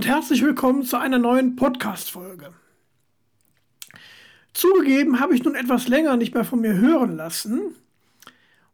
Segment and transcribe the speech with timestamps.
[0.00, 2.54] und herzlich willkommen zu einer neuen Podcast-Folge.
[4.54, 7.60] Zugegeben habe ich nun etwas länger nicht mehr von mir hören lassen.
[7.60, 7.74] Und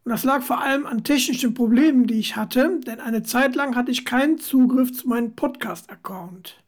[0.05, 3.91] das lag vor allem an technischen Problemen, die ich hatte, denn eine Zeit lang hatte
[3.91, 6.63] ich keinen Zugriff zu meinem Podcast-Account.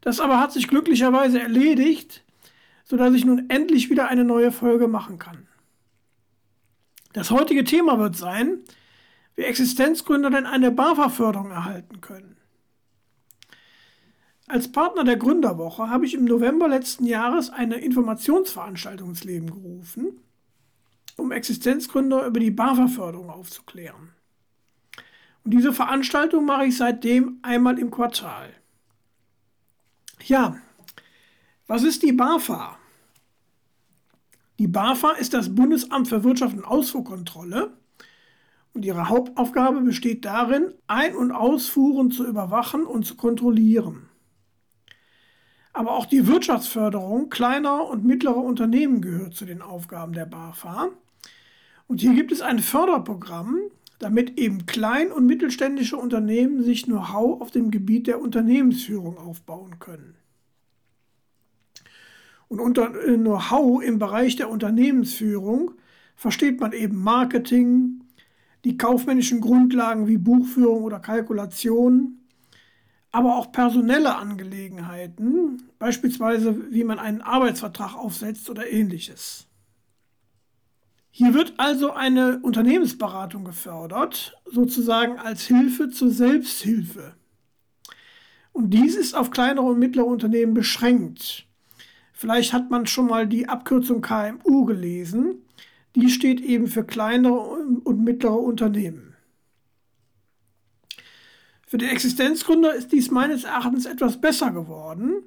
[0.00, 2.22] Das aber hat sich glücklicherweise erledigt,
[2.84, 5.48] sodass ich nun endlich wieder eine neue Folge machen kann.
[7.14, 8.60] Das heutige Thema wird sein,
[9.34, 12.36] wie Existenzgründer denn eine BAFA-Förderung erhalten können.
[14.46, 20.20] Als Partner der Gründerwoche habe ich im November letzten Jahres eine Informationsveranstaltung ins Leben gerufen,
[21.16, 24.12] um Existenzgründer über die BAFA-Förderung aufzuklären.
[25.44, 28.52] Und diese Veranstaltung mache ich seitdem einmal im Quartal.
[30.26, 30.58] Ja,
[31.66, 32.76] was ist die BAFA?
[34.58, 37.76] Die BAFA ist das Bundesamt für Wirtschaft und Ausfuhrkontrolle
[38.74, 44.10] und ihre Hauptaufgabe besteht darin, Ein- und Ausfuhren zu überwachen und zu kontrollieren.
[45.74, 50.90] Aber auch die Wirtschaftsförderung kleiner und mittlerer Unternehmen gehört zu den Aufgaben der BAFA.
[51.88, 53.58] Und hier gibt es ein Förderprogramm,
[53.98, 60.14] damit eben klein- und mittelständische Unternehmen sich Know-how auf dem Gebiet der Unternehmensführung aufbauen können.
[62.46, 65.72] Und unter äh, Know-how im Bereich der Unternehmensführung
[66.14, 68.04] versteht man eben Marketing,
[68.64, 72.20] die kaufmännischen Grundlagen wie Buchführung oder Kalkulation,
[73.14, 79.46] aber auch personelle Angelegenheiten, beispielsweise wie man einen Arbeitsvertrag aufsetzt oder ähnliches.
[81.12, 87.14] Hier wird also eine Unternehmensberatung gefördert, sozusagen als Hilfe zur Selbsthilfe.
[88.52, 91.46] Und dies ist auf kleinere und mittlere Unternehmen beschränkt.
[92.12, 95.36] Vielleicht hat man schon mal die Abkürzung KMU gelesen.
[95.94, 99.03] Die steht eben für kleinere und mittlere Unternehmen.
[101.74, 105.24] Für die Existenzgründer ist dies meines Erachtens etwas besser geworden,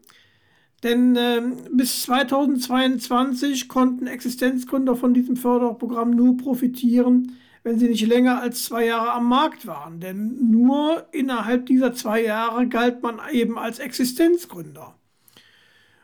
[0.81, 1.41] denn äh,
[1.73, 8.85] bis 2022 konnten Existenzgründer von diesem Förderprogramm nur profitieren, wenn sie nicht länger als zwei
[8.85, 9.99] Jahre am Markt waren.
[9.99, 14.95] Denn nur innerhalb dieser zwei Jahre galt man eben als Existenzgründer.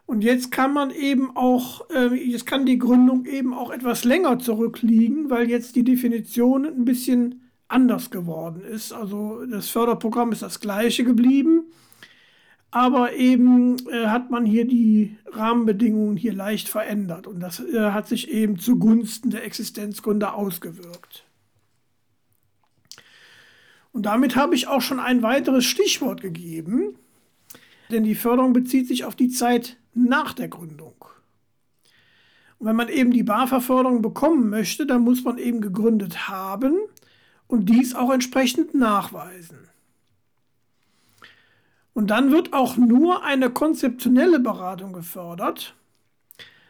[0.06, 4.40] Und jetzt kann man eben auch, äh, jetzt kann die Gründung eben auch etwas länger
[4.40, 7.43] zurückliegen, weil jetzt die Definition ein bisschen
[7.74, 8.94] anders geworden ist.
[8.94, 11.64] Also das Förderprogramm ist das gleiche geblieben,
[12.72, 18.08] aber eben äh, hat man hier die Rahmenbedingungen hier leicht verändert und das äh, hat
[18.08, 21.26] sich eben zugunsten der Existenzgründer ausgewirkt.
[23.92, 26.96] Und damit habe ich auch schon ein weiteres Stichwort gegeben,
[27.92, 30.94] denn die Förderung bezieht sich auf die Zeit nach der Gründung.
[32.58, 36.76] Und wenn man eben die BAFA-Förderung bekommen möchte, dann muss man eben gegründet haben
[37.54, 39.70] und dies auch entsprechend nachweisen.
[41.94, 45.76] Und dann wird auch nur eine konzeptionelle Beratung gefördert.